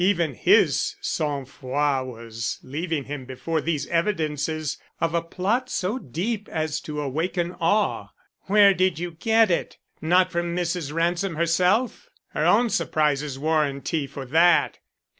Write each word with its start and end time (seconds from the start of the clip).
Even 0.03 0.33
his 0.33 0.95
sang 0.99 1.45
froid 1.45 2.07
was 2.07 2.57
leaving 2.63 3.03
him 3.03 3.23
before 3.25 3.61
these 3.61 3.85
evidences 3.89 4.79
of 4.99 5.13
a 5.13 5.21
plot 5.21 5.69
so 5.69 5.99
deep 5.99 6.49
as 6.49 6.81
to 6.81 6.99
awaken 6.99 7.51
awe. 7.61 8.07
"Where 8.47 8.73
did 8.73 8.97
you 8.97 9.11
get 9.11 9.51
it? 9.51 9.77
Not 10.01 10.31
from 10.31 10.55
Mrs. 10.55 10.91
Ransom 10.91 11.35
herself? 11.35 12.09
Her 12.29 12.47
own 12.47 12.71
surprise 12.71 13.21
is 13.21 13.37
warranty 13.37 14.07
for 14.07 14.25
that." 14.25 14.79